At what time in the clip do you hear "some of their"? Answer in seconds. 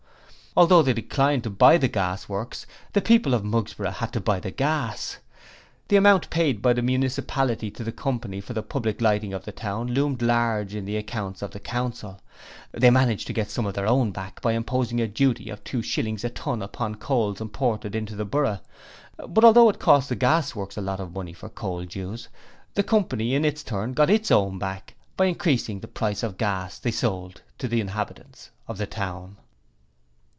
13.49-13.87